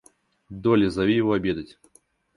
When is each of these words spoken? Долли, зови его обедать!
Долли, 0.49 0.87
зови 0.89 1.15
его 1.17 1.33
обедать! 1.33 1.77